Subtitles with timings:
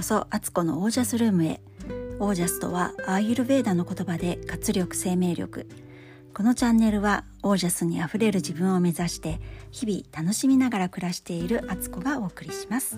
[0.00, 1.60] こそアツコのオージャスルームへ。
[2.20, 5.68] オージャスとはアーユルベーダの言葉で活力生命力。
[6.32, 12.96] このチャンネルはオージャスにあふれる自分を目指して日々楽しみながら暮らしているアツコがお送りします。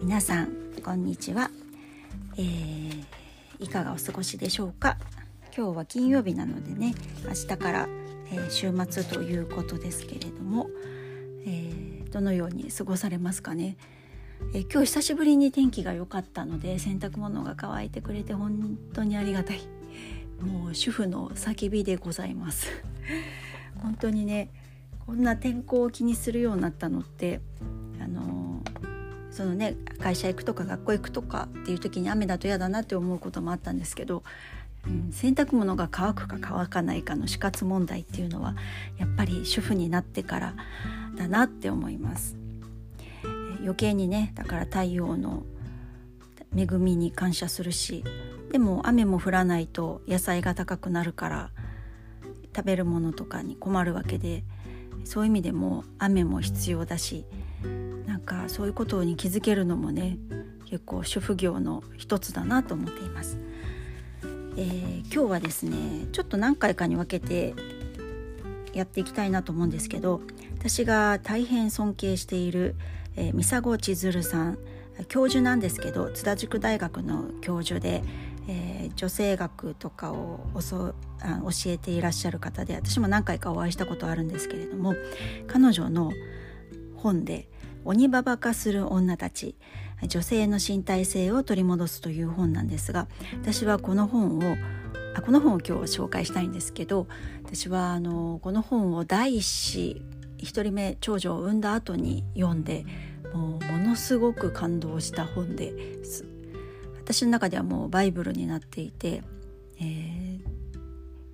[0.00, 1.50] 皆さんこんにちは、
[2.38, 3.04] えー、
[3.58, 4.96] いかがお過ごしでしょうか？
[5.54, 6.94] 今日は金曜日なのでね
[7.28, 7.86] 明日から、
[8.30, 10.70] えー、週末ということですけれども、
[11.44, 13.76] えー、どのように過ごされますかね？
[14.54, 19.60] え今日久しぶりに天気が良かったので洗濯物が乾いてくれて本当にありがたい
[20.40, 22.68] もう主婦の叫びでございます
[23.80, 24.50] 本当にね
[25.06, 27.40] こんな天候を気にするようになったのって
[28.00, 28.62] あの
[29.30, 34.22] そのね会社行くとか学校行くとかっていう時に雨だと嫌だなって思うこともあったんですけど、
[34.86, 38.54] うん、洗濯物が乾くか乾かないかの死活問題っていうのは
[38.98, 40.54] やっぱり主婦になってから
[41.16, 42.41] だなって思います。
[43.62, 45.44] 余計にねだから太陽の
[46.54, 48.04] 恵みに感謝するし
[48.50, 51.50] でも雨も降らないと野菜が高くなるから
[52.54, 54.44] 食べるものとかに困るわけで
[55.04, 57.24] そういう意味でも雨も必要だし
[58.06, 60.18] なんかそういうことに気づけるのもね
[60.66, 63.36] 結構主婦業の一つだなと思っています。
[64.56, 67.54] えー、今日はですねちょっと何回かに分けて
[68.74, 70.20] やっていきたいなと思うんですけど
[70.58, 72.74] 私が大変尊敬している
[73.16, 74.58] えー、三佐千鶴さん
[75.08, 78.02] 教授なんですけど津田塾大学の教授で、
[78.48, 80.94] えー、女性学とかを教
[81.66, 84.94] えていらっしゃる方で私も何回かお会いしたことあるんですけれども
[85.46, 86.12] 彼女の
[86.96, 87.48] 本で
[87.84, 89.56] 「鬼ババ化する女たち
[90.06, 93.08] 女性の身体性を取り戻す」という本なんですが
[93.40, 94.56] 私はこの本を
[95.14, 97.06] あこの本を今日紹介したいんですけど
[97.44, 100.02] 私はあのこの本を第一子
[100.42, 102.84] 1人目長女を産んだ後に読んで
[103.32, 106.26] もうものすごく感動した本です。
[107.02, 109.22] 私の中ではもうバイブルになっていて、
[109.80, 110.40] えー、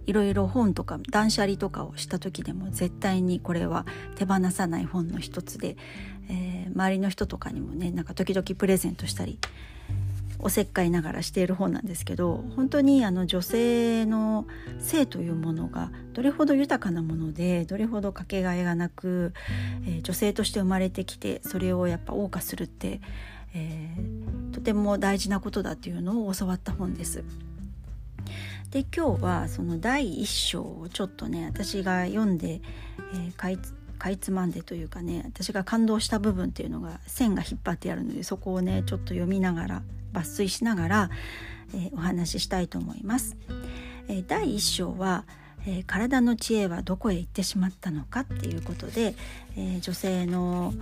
[0.07, 3.85] いろいろ本とか断捨離とかをした時でも絶対にこれは
[4.17, 5.77] 手放さない本の一つで、
[6.31, 9.39] えー、周りの人とかにもねなんか時々プレゼントしたり
[10.41, 14.47] おせっかいながらしている本なんですけど本当にあの女性の
[14.79, 19.33] 性というものがどれほど豊かなものでどれほどかけがえがなく、
[19.87, 23.01] えー、女性として生まれてきてそれをやっぱ謳歌するって、
[23.55, 27.25] えー、とても大事なことだっていうのを教わった本です。
[28.71, 32.61] で今日はその第一章をちょっとね私が読んで、
[33.15, 33.59] えー、かい
[33.99, 39.83] かいつまんでというかね私が感動した部分っていうのが線が引っ張ってあるのでそこをねちょっと読みながら
[40.13, 41.11] 抜粋しながら、
[41.75, 43.37] えー、お話ししたいと思います。
[44.09, 45.25] えー、第1章は、
[45.67, 49.15] え、体の知恵はどこへ行ってしまったのかっていうことで、
[49.57, 50.73] え女性の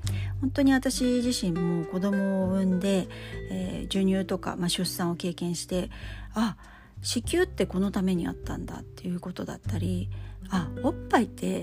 [0.42, 3.08] 本当に私自身も子供を産んで、
[3.50, 5.88] えー、授乳とか、まあ、出産を経験して
[6.34, 6.56] あ
[7.02, 10.08] 子宮ってこのためにあったんだっていうことだったり
[10.50, 11.62] あおっぱいって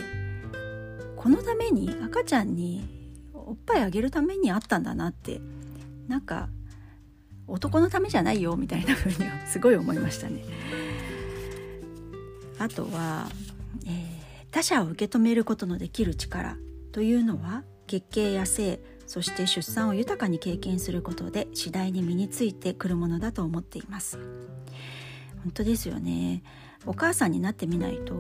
[1.16, 2.88] このために赤ちゃんに
[3.34, 5.42] おっぱいあげるためにあったんだなって
[6.08, 6.50] なんか
[7.48, 10.44] 男のためじゃないよみたいな風にはすごい思いましたね。
[12.60, 13.28] あとは、
[13.88, 13.94] えー、
[14.52, 16.58] 他者を受け止めることのできる力
[16.92, 24.20] というのは月経や性そして出産を豊かに経験することで次第に身についてくるものだと思っています
[25.44, 26.44] 本当ですよね
[26.86, 28.14] お母さんになってみないと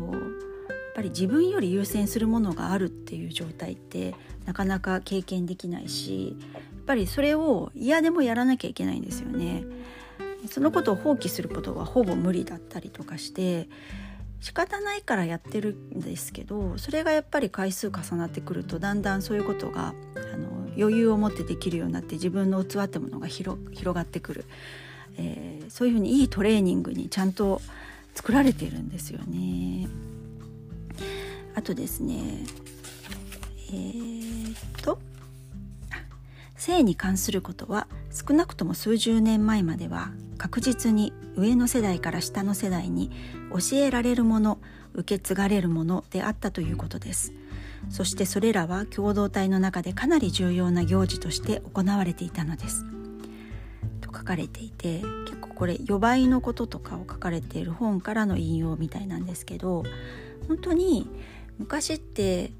[0.93, 4.15] ぱり自分より優先するものがあるっていう状態って
[4.45, 9.63] なかなか経験できないしやっぱりそれを嫌でもやらなきゃいけないんですよね。
[10.49, 13.69] そのことを放棄することはほぼ無理だったりとかして
[14.39, 24.45] 仕方ないからやってるんですけどそれがやっぱり回数重なってくるとだんだんそういうことがあの余裕を持ってできるようになって自分の器ってものが広がってくる、
[25.17, 27.61] えー、そういうふうにいいトレーニングにちゃんと
[28.15, 29.87] 作られているんですよね。
[31.55, 32.45] あとですね
[33.69, 34.99] えー、っと
[36.57, 43.11] 性に関することは少なくとも数十年前までは確実に上の世代から下の世代に
[43.51, 44.59] 教えられるもの
[44.93, 47.33] 受け継がれるものであったということです。
[47.89, 52.85] そしてそれらは共同体の中でかなり重要な行事として行われていたのです。
[54.01, 59.83] と書かれていて結構これ予売のこととかを書かれている本からの引用みたいなんですけど
[60.47, 61.09] 本当に
[61.59, 62.51] 昔って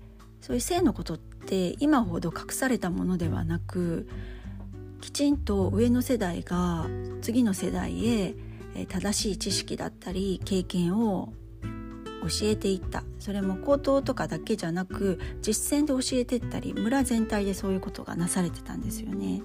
[0.42, 4.08] そういう性のことって今ほど隠されたものではなく
[5.02, 6.88] きちんと上の世代が
[7.22, 8.36] 次の世代へ
[8.88, 11.34] 正しい知識だったり経験を
[12.22, 19.42] 教えていったそれも口頭とかだけじゃなく実践で教えてったり村全体でそういうことがなされてたんですよね。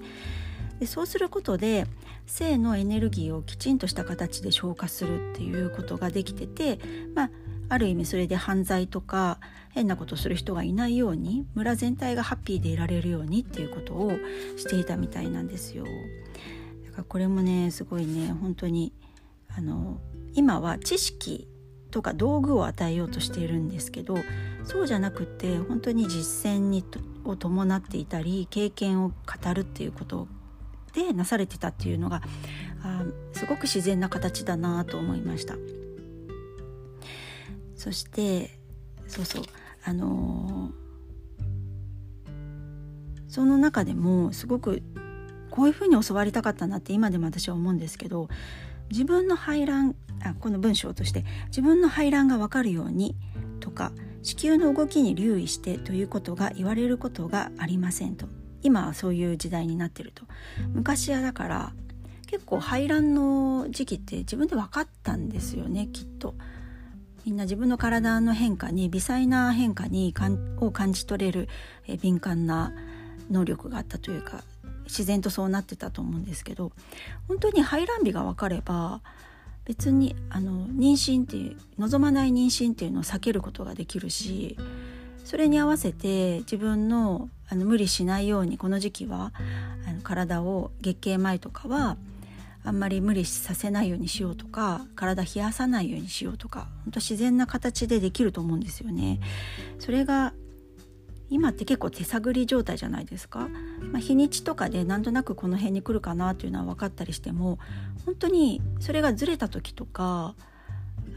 [0.79, 1.87] でそうすることで
[2.27, 6.79] 性のエネルギーをきちんとした形で消化するっていうことができてて、
[7.15, 7.31] まあ、
[7.69, 9.39] ある意味それで犯罪とか
[9.71, 14.11] 変なことする人がいないように村全体がハッピーでいられるようにっていうことを
[14.55, 15.85] していたみたいなんですよ。
[16.85, 18.93] だからこれもねすごいね本当に
[19.55, 19.99] あの
[20.33, 21.47] 今は知識
[21.91, 24.17] とか道具を与えようとしているんですけど
[24.63, 26.83] そうじゃなくて本当に実践に
[27.23, 30.27] を伴っていたり経験を語るっていうこと
[30.93, 32.21] でなされてたっていうのが
[32.83, 33.03] あ
[33.33, 35.55] すごく自然な形だなと思いました
[37.77, 38.59] そして
[39.07, 39.43] そうそう
[39.83, 42.31] あのー、
[43.29, 44.83] その中でもすごく
[45.49, 48.27] こういうふうに教わりたかったなって今でも私は思うんですけど
[48.89, 53.15] 自分の排卵あこの文章として自分の排卵が分かるように
[53.59, 53.91] とか
[54.23, 58.27] 子宮の動きに留意してということが言われることがありませんと。
[58.63, 60.23] 今はそういう時代になってると。
[60.73, 61.73] 昔はだから
[62.25, 66.35] 結構排卵の時期って自分で分かったんですよねきっと。
[67.27, 71.49] みんな自分の体の変化に微細な変化にかんを感じ取れる
[71.85, 72.71] え敏感な
[73.29, 74.45] 能力があったというか
[74.85, 76.71] 自然とそうなってたと思うんですけど
[77.27, 79.01] 本当に排卵日が分かれば
[79.65, 84.55] 別にあの妊娠っていう望まない妊娠っていうのを避けることができるし
[85.25, 89.33] それに合わせて自分のあの無理しないようにこの時期は
[89.85, 91.97] あの体を月経前とかは
[92.67, 99.21] あんまり無理させないようにしようとか体冷やさないようにしようとか本当自然な形でできると思うんですよね。
[99.79, 100.33] それが
[101.29, 103.49] 今って結構手探り状態じゃないですか、
[103.91, 107.59] まあ、日にちとかでなんとなくこの辺に来るかなというのは分かったりしても
[108.05, 110.35] 本当にそれがずれた時とか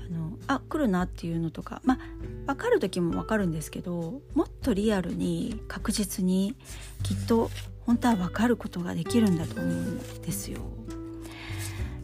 [0.07, 1.99] あのあ来るなっていうのとかまあ
[2.47, 6.57] 分かる時も分かるんですけどもっとリアルに確実に
[7.05, 7.51] きっと
[7.87, 10.61] 本当は分かることができるんだと思うんですよ。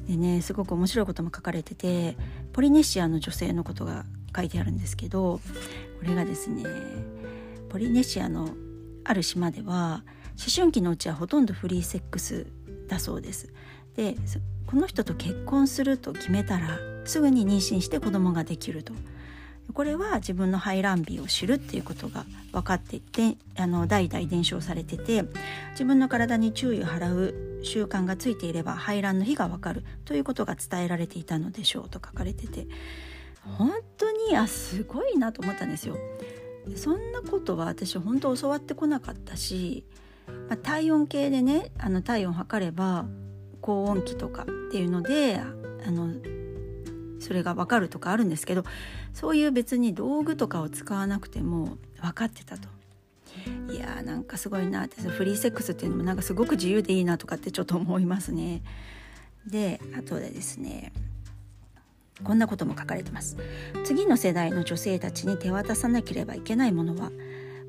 [0.07, 2.17] でねすごく面白いことも書かれてて
[2.53, 4.05] ポリネシアの女性のことが
[4.35, 5.41] 書いてあるんですけど
[5.99, 6.65] これがですね
[7.69, 8.51] ポリネシアの
[9.05, 10.03] ある島では
[10.39, 12.47] 思春期のうちはほとんどフリーセックス
[12.89, 13.53] だそうです。
[13.97, 14.17] で
[14.67, 18.93] この人と結婚すると決めたらすぐに妊娠して子供ができると。
[19.73, 25.25] これは自分の排卵日を知るっていうことが分かっていてあの代々伝承されてて
[25.73, 32.67] 自分の体に注意を払う習慣がついていれば排卵の日が分かるということが伝えられていたのでしょうと書かれてて
[33.43, 35.97] 本当にあすごいなと思ったんですよ。
[36.75, 39.85] そんなことは私本当教わってこなかったし、
[40.49, 43.07] まあ、体温計でねあの体温測れば
[43.61, 46.13] 高温期とかっていうのであの
[47.21, 48.65] それが分かるとかあるんですけど
[49.13, 52.69] そういう別に道具とかを使わなくても分かってたと。
[53.77, 58.63] いやーなんかすごいなってフリーセックスっていうのもなんかすごく自由でいいなとかってちょっと思いますね。
[59.47, 60.93] であとでですね
[62.25, 63.37] こんなことも書かれてます
[63.85, 67.11] 次の世代の女性たちに手渡さなければいけないものは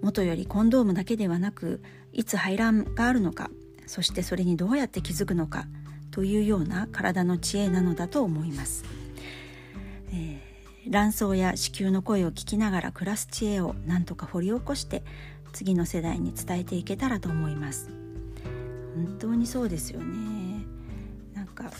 [0.01, 1.81] 元よりコンドームだけではなく
[2.13, 3.49] いつ排卵があるのか
[3.85, 5.65] そしてそれにどうやって気づくのか
[6.11, 8.85] というような体の知恵なのだと思います、
[10.11, 10.39] えー、
[10.89, 15.03] 卵巣や子宮の声を聞きながら暮らす知恵を何とか掘り起こして
[15.53, 17.89] 次の世代に伝えていけたらと思います。
[18.95, 20.65] 本当にそうですよね。
[21.33, 21.71] なんか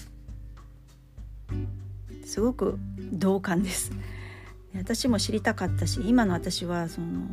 [2.26, 2.78] すごく
[3.12, 3.92] 同感です。
[4.76, 7.28] 私も知りたかったし今の私はその、ま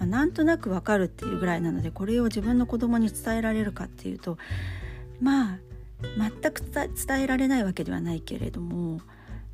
[0.00, 4.38] あ、なんとなくわかるっていうぐらいなのでこれを自分の子供に伝えられるかっていうと
[5.20, 5.58] まあ
[6.18, 9.00] 全く伝えられないわけではないけれども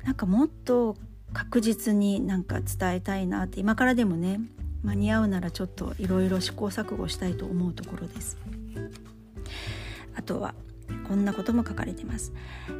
[0.07, 0.95] なんかもっと
[1.33, 4.39] 確実になんか伝えたいなって今からでもね
[4.81, 8.37] 間に合うならちょっといろいろ試行錯誤したいと思うところです。
[10.15, 10.55] あとは
[11.09, 12.31] こんなことも書かれてます。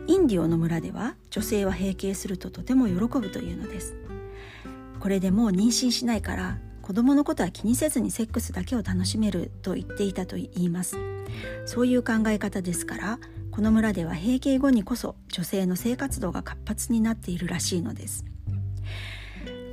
[0.08, 3.98] インディオの村では女性は閉経するととても喜ぶというのです。
[5.02, 10.96] これでもう妊娠しないから子供のことは気にせずにセックスだけを楽しめると言っていたと言います。
[11.66, 13.20] そういう考え方ですから
[13.58, 18.24] この村では閉経後にこそ女性の性活動が活発になっているらしいのです。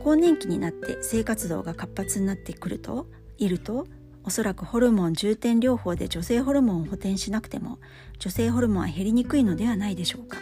[0.02, 3.86] 更年期になって性活動が活発になってくるといると
[4.22, 7.78] おそらくホルモン重点療法で女性ホルモンを補填しなくても
[8.18, 10.38] 女性ホルモンは減りにくいのではないでしょうか。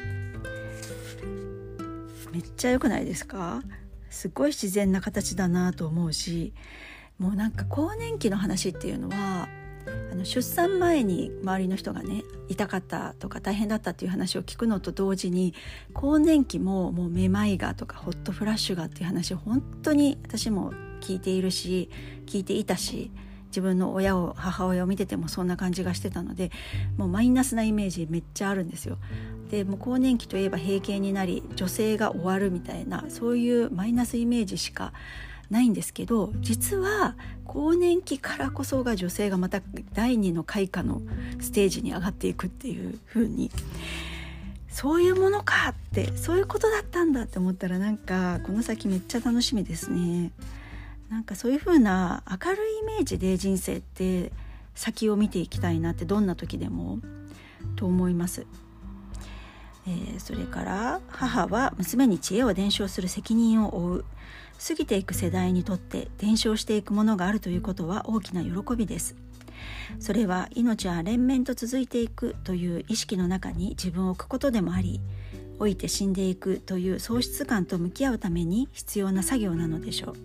[2.31, 3.61] めっちゃ良くないですか？
[4.09, 6.55] すごい自然な形だなと思うし
[7.19, 9.49] もうなんか更年期の話っていうのは
[10.11, 15.55] あの出産前に周りの人がね痛かったとか大変だったっていう話を聞くのと同時に
[15.95, 21.91] 更年期ももうめまいがとかホットフラッシュがっていう話を本当に私も聞いているし
[22.27, 23.11] 聞いていたし
[23.47, 26.51] 自分の親を母親を見ててもそんな感じがしてたので
[26.97, 28.99] もうマイナスなイメージめっちゃあるんですよ。
[29.51, 34.95] でもう更年期といえば閉経になり女性が終わるみたいなそういうマイナスイメージしか
[35.53, 39.61] ないんですけど実は更年期からこそが女性がまた
[39.93, 41.03] 第二の開花の
[41.41, 43.51] ステージに上がっていくっていう風に
[44.71, 50.33] そういうものかってそういうことだったんだって思ったらなんかこの先めっちゃ楽しみですね。
[51.11, 54.33] なんかそういう風な明るいイメージで人生って
[54.75, 57.01] 先を見ていきたいなってどんな時でも
[57.77, 58.47] と思います。
[59.87, 64.05] えー、それから母は娘に知恵を伝承する責任を負う
[64.65, 69.17] 過ぎていく世代にとって伝承していくものがあるということは大きな喜びです。
[69.99, 75.01] それは命は連綿と続いていくという意識の中に自分を置くことでもあり
[75.59, 80.17] 老いて死んでいくという喪失感と向き合うために必要な作業なのでしょう。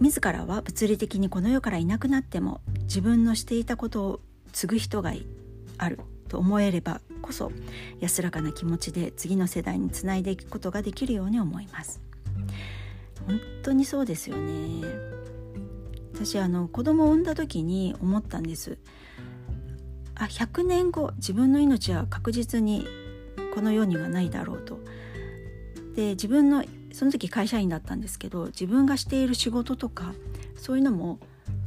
[0.00, 4.20] 自らは物理的にこの世からいなくなっても自分のしていたことを
[4.52, 5.12] 継ぐ人が
[5.76, 5.98] ある
[6.28, 7.50] と思えればこそ
[8.00, 12.00] 安らかな気持ちで次の世代につないでいくことができるように思います。
[13.26, 14.82] 本当にそうですよね。
[16.14, 18.78] 私あの子供を産んだ時に思ったんです。
[20.14, 22.86] あ100年後自分の命は確実に
[23.54, 24.80] この世にはないだろうと。
[25.94, 30.14] で自分のその時会社員だったんですけど自分がしている仕事とか
[30.56, 31.18] そういうのも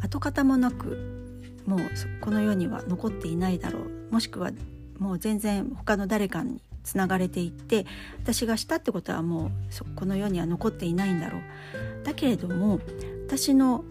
[0.03, 1.79] 跡形もなくもう
[2.21, 4.13] この世には残っていないだろう。
[4.13, 4.51] もしくは
[4.97, 7.85] もう全然他の誰かにつながれていって
[8.21, 9.49] 私がしたってことはもう
[9.95, 11.41] この世には残っていないんだろう
[12.03, 12.79] だけれども
[13.27, 13.83] 私の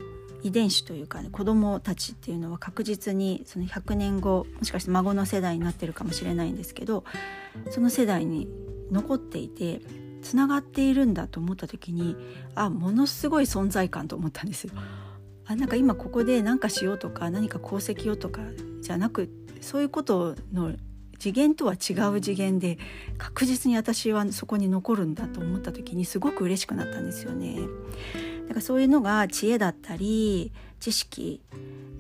[0.42, 7.04] 遺伝子というか、ね、子供たちっていうのは確実にその100年後もしかして孫の世代になってるかもしれないんですけど
[7.71, 8.49] その世代に
[8.90, 9.80] 残っていて
[10.23, 12.16] つながっているんだと思った時に
[12.54, 14.73] あものすごい存在感と思ったんですよ。
[15.47, 18.42] あなんか今ここで何かしようとか何か功績をとか
[18.83, 19.30] じゃなく
[19.61, 20.75] そういうことの
[21.18, 22.78] 次元とは違う次元で
[23.16, 27.58] 確実に私はそこに残るんだと思った時にすごく嬉しくなったんですよね。
[28.42, 31.42] だからそういうのが知恵だったり知識、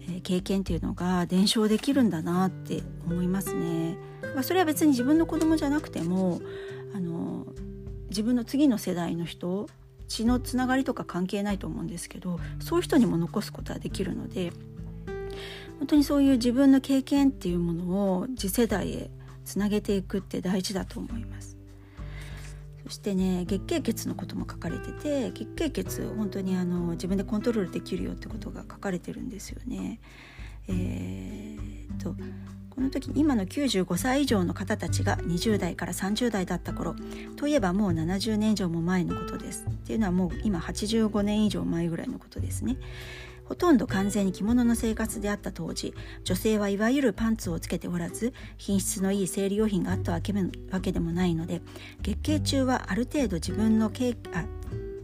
[0.08, 3.96] え経験っていうのが伝承できるんだなって思いますね。
[4.42, 6.40] それは別に自分の子供じゃなくても
[6.94, 7.46] あの
[8.08, 9.68] 自分の次の世代の人
[10.06, 14.52] 血のつながりとか関係ないと思うんですけどそういう人にも残すことはできるので
[15.78, 17.84] 本当にそういう自分の経験っていうもの
[18.18, 19.10] を次世代へ
[19.44, 21.56] つなげていくって大事だと思います。
[22.84, 30.00] そしてね月経血のことも書かれてて月経血本当にあの自分でコントロールできるよってことが書かれてるんですよね。
[30.68, 32.14] えー、っと
[32.70, 36.94] この時今の95歳以上の方たちが20代から30代だった頃
[37.36, 39.66] といえばもう70年以上も前のことです。
[39.68, 42.76] っていうのはもう今85年以上前ぐらいのことですね。
[43.48, 50.32] ほとんど完全に着物の生活であった当時女性はいわゆるパンツをつけておらず品質のいい生理用品があったわけ
[50.92, 51.62] でもないので
[52.02, 53.90] 月経中はある程度自分のあ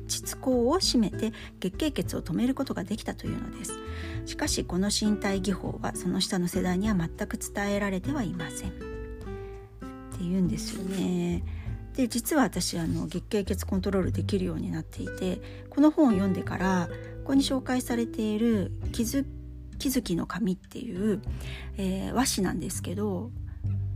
[0.07, 3.79] 膣口を締めて月経血を止めることができたというのです。
[4.27, 8.69] しかしこの身体技法はその下の世代には全く伝えられてはいません。
[8.69, 8.79] って
[10.21, 11.43] 言うんですよね。
[11.95, 16.89] で実は私あの月経血コントロールできるようになっていてこの本を読んでから
[17.25, 19.25] ここに紹介されている気づ
[19.79, 21.23] 気づきの紙っていう、
[21.79, 23.31] えー、和紙なんですけど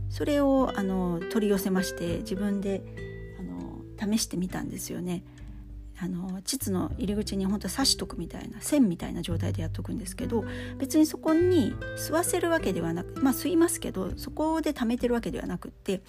[0.09, 2.81] それをあの取り寄せまして自分で
[3.39, 5.23] あの試してみたんですよね。
[6.01, 10.45] あの膣の入り口に本当刺しとくみたいな線みたいな状態でやっとくんですけど
[10.77, 16.01] 別にそこに吸わせるわけではなくまあ吸いますけどそこで溜めてるわけではなくって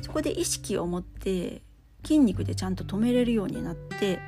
[0.00, 1.62] そこで意識を持って
[2.04, 4.20] 筋肉でちゃんと止めれるようになって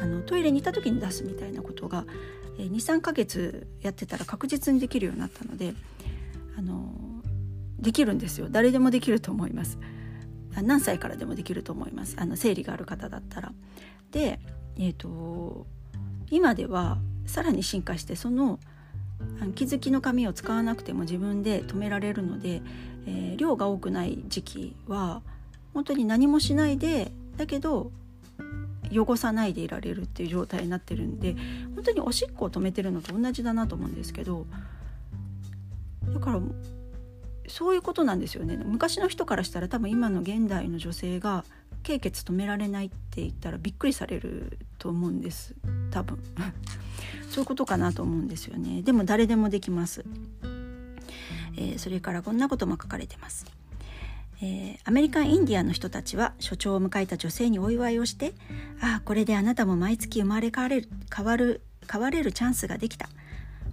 [0.00, 2.04] あのトイレに行った時に出すみたいなことが、
[2.58, 5.74] えー、23ヶ月やってたら確実にできるようになったので
[6.56, 6.92] あの
[7.78, 8.46] できるんですよ。
[8.48, 9.78] 誰でもできると思います。
[10.62, 12.16] 何歳からでもできると思います。
[12.18, 13.52] あの生理がある方だったら。
[14.12, 14.38] で、
[14.76, 15.66] えーと、
[16.30, 18.60] 今ではさらに進化してその
[19.54, 22.62] 気づきの紙を使わなくても自分で止められるので、
[23.06, 25.22] えー、量が多くない時期は
[25.74, 27.90] 本当に何もしないでだけど
[28.92, 31.36] 汚さないでいられるっていう状態になってるんで
[31.74, 34.46] 本当におしっこを止めてるのと同じだなと思うんですけど
[36.12, 36.40] だから
[37.48, 38.56] そういうことなんですよね。
[38.56, 41.44] 昔の人からしたら多分今の現代の女性が
[41.82, 45.54] 経血止められないって言ったらびっくりされると思うんです。
[45.90, 46.18] 多分。
[47.28, 48.82] そういうことかなと思うんですよね。
[48.82, 50.04] でも誰でもできます、
[51.56, 53.46] えー、それからこんなことも書かれてます。
[54.44, 58.34] えー、アメリカンインディアンの人たちは所長を迎えた女性にお祝いをして
[58.80, 63.08] ああこれであなたも毎月生まれ変われる変わる変われるチャンスができた。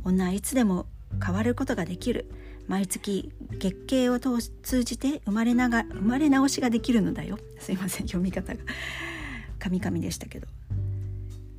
[0.04, 0.86] 女はいつでも
[1.24, 2.32] 変わることができる。
[2.68, 7.38] 毎月月経を通じて生まれなが生まれ直しができるのだよ。
[7.60, 8.60] すいません読み方が。
[9.58, 10.48] カミカミでしたけど。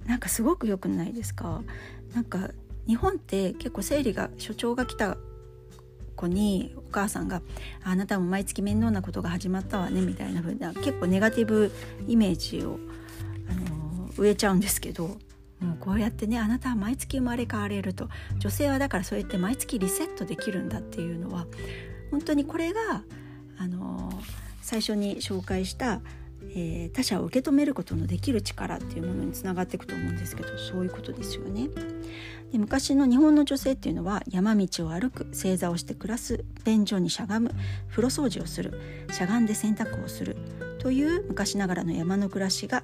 [0.06, 1.62] なんかすごく良くないですか？
[2.14, 2.50] なんか
[2.86, 5.16] 日本って結構生理が所長が来た
[6.20, 7.40] 子にお母さんが
[7.82, 11.72] 「あなたも毎月面倒なことが始まったわね」みたいな風な結構ネガティブ
[12.06, 12.78] イメージを、
[13.48, 15.08] あの植えちゃうんですけど
[15.60, 18.08] もうこうやってねあなたは毎月生まれ変われると
[18.38, 21.46] 女性はだからそうやって毎月リセットできるんだっていうのは
[22.10, 23.02] 本当にこれが
[23.58, 24.12] あの
[24.62, 26.00] 最初に紹介した
[26.52, 31.68] えー、他者を受け止めることのできる力っていうものにつながっていくと思うんですけどそういうことですよね。
[32.50, 37.52] で昔の日本の女性っていうのは山道を歩く正座をして暮らす便所にしゃがむ
[37.88, 38.80] 風呂掃除をする
[39.12, 40.36] しゃがんで洗濯をする
[40.80, 42.82] という昔ながらの山の暮らしが、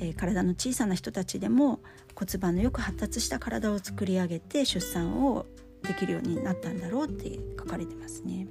[0.00, 1.80] えー、体の小さな人たちでも
[2.14, 5.46] 骨盤のよく発達した体を作り上げて出産を
[5.82, 8.46] できるようになったんだろうって書かれてますね。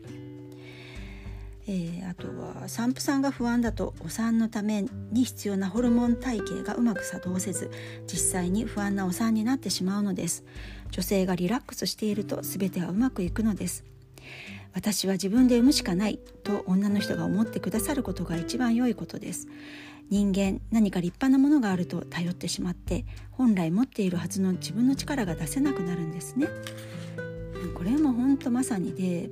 [1.69, 7.69] えー、あとは産婦さんが不安だとお産のために必要なホルモン体系がうまく作動せず
[8.07, 10.45] 実際に不安なお産になってしまうのです。
[10.91, 13.83] 女性がリラックスしていると全てはうまくいくのです。
[14.73, 19.47] 私は自分で産むしかないと女の人が思ってくださることが一番良いことです。
[20.09, 26.47] 人間何か立派なものがあると頼ってしまって本来持っているはずの自分の力が出せなくなるんですね。
[27.75, 29.29] これも本当まさにで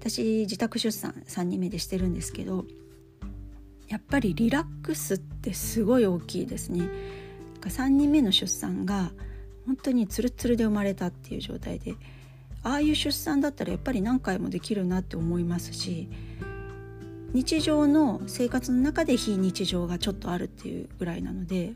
[0.00, 2.64] 私自宅出産3人目でしてるんですけど
[3.88, 6.88] やっぱりリラックスってすごい大きいですね
[7.60, 9.10] 3人目の出産が
[9.66, 11.96] 本当にツルツルで生まれたっていう状態で
[12.62, 16.08] ああいう出産だったらやっぱり何回もできるなって思いますし
[17.32, 21.74] 日常の生活の中で非日常がちょっとあるっていうぐらいなので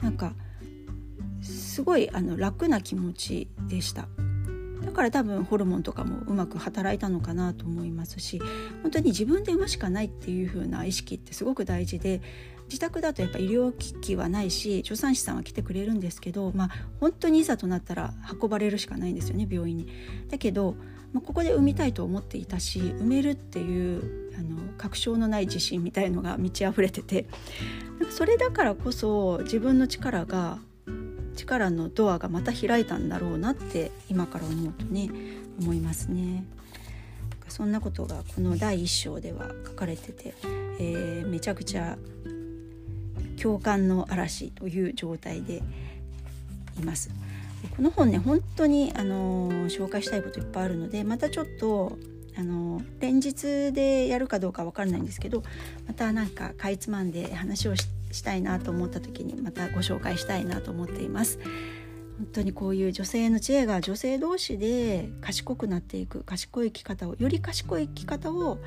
[0.00, 0.32] なんか
[1.42, 4.08] すごいあの楽な気持ちでした。
[4.98, 8.40] から多分ホルモンとかもうまく働いたのかなと思いますし
[8.82, 12.20] 本当に自分で産むしかないっていう風な意識ってすごく大事で
[12.64, 19.88] 自宅だとやっぱ医療機器はないし助産師さんは来てくれるんですけど、まあ、本当にいざとなったら運ばれるしかないんですよね病院に。
[20.28, 20.74] だけど、
[21.12, 27.28] まあ、ここで産みたいと思っていたし産めるっていうあの確証のない自信みたいのが満ち溢れてて
[28.10, 30.58] それだからこそ自分の力が
[31.38, 35.08] 力のドアがまた開いたんだろうなって今から思うとね
[35.60, 36.44] 思いますね。
[37.48, 40.34] そんなことがこの第一章では書かれてて、
[40.78, 41.96] えー、めちゃくちゃ
[43.40, 45.62] 共感の嵐という状態で
[46.78, 47.10] います。
[47.76, 51.98] この本ね本当にあの紹介したいこといっぱいあるのでまたちょっと
[52.36, 55.42] あの連日でやるかどうか分かんないんですけど
[55.88, 61.38] またなんかかいつまんで話をしてしたいなと思った時にまたご紹介したいなと思っています。
[62.18, 68.58] 本当にこういう女性の知恵が女性同士で賢くなっていく賢い生き方をより賢い生き方を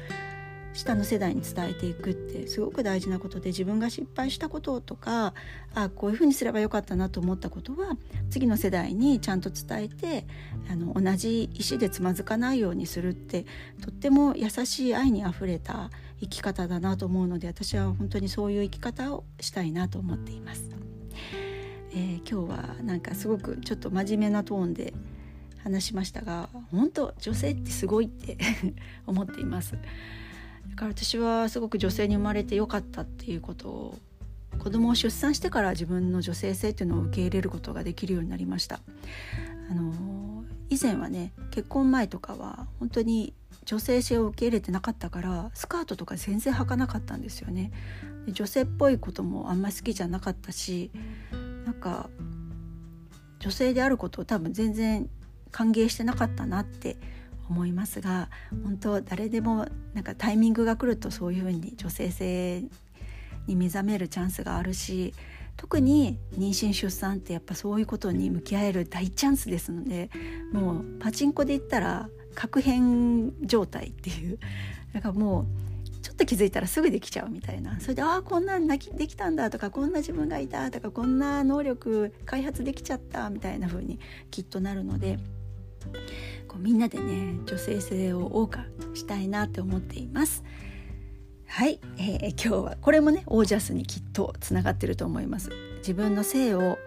[0.74, 5.34] 下の世代に伝えていくってすごく大事なことで自分が失敗したこととか
[5.74, 7.98] あこういうふうにすればよかったなと思ったことは
[8.30, 10.26] 次の世代にちゃんと伝えて
[10.70, 13.46] あの同じ石でつまずかないようにするって
[13.82, 15.90] とっても優しい愛にあふれた
[16.22, 20.70] 生き方だなと思うので私は本当にそういう生き方をしたいなと思っています。
[21.94, 24.94] えー、今日はなんかすごくちょっと真面目なトーンで
[25.64, 28.38] 話しましたが本当女性ってすごいって
[29.06, 29.74] 思っています。
[29.74, 33.98] だから私はすごく女性に生まれてよかったっていうことを
[34.60, 38.80] 子供を出産してから自分の女性性っていうのを受け入れることができるようになりました
[39.70, 43.34] あの以前はね結婚前とかは本当に
[43.72, 47.72] 女性性を受け入れてなかったからスカートとか全然履かなかったんですよね。
[48.26, 50.92] で女性っぽいこともあんまり好きじゃなかったし
[51.66, 52.10] なんか
[53.40, 55.10] 女性であることを多分全然
[55.52, 56.98] 歓迎してなかったなって
[57.50, 58.30] 思いますが
[58.62, 62.66] 本当誰でもなんかタイミングが来るとそういうふうに女性性
[63.48, 65.14] に目覚めるチャンスがあるし
[65.56, 70.10] 特に妊娠出産ってやっぱそういうことに向き合える大チャンスですので
[70.52, 74.40] もうパチンコで言ったら確変状態っていう
[74.94, 75.46] だかもう
[76.02, 77.80] ちょっと気づいたらすぐできちゃうみたいな。
[77.80, 84.00] それでああこんなんできたんだとかこんな自分がいたとかこんな能力開発できちゃったみたいな風に
[84.32, 85.20] きっとなるので
[86.48, 90.44] こうみんなでね女性性を謳歌したいなって思っています。
[91.48, 95.50] はい、えー、今日はこれもねオージャスにきっとつながってると思います。
[95.80, 96.78] 自分の性を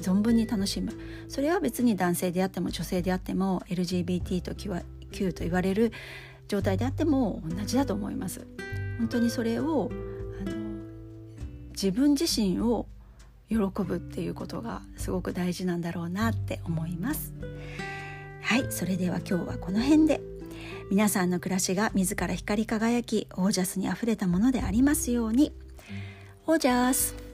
[0.00, 0.92] 存分に楽しむ。
[1.28, 5.92] それは別に男性であっても女性であっても LGBT と Q と言われる
[6.48, 8.46] 状態であっても同じだと思います。
[8.98, 9.90] 本当にそれを
[10.40, 10.56] あの
[11.70, 12.86] 自分自身を
[13.48, 17.32] 喜ぶっていうことがすごく大事なんだろうなって思います。
[18.42, 20.20] はいそれでは今日はこの辺で。
[20.90, 25.52] 皆さんの暮らしが自ら光り輝きオージャスにあふれたものでありますように。
[26.46, 27.29] オージャス。